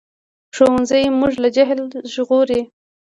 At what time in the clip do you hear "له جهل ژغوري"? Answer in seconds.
1.43-2.61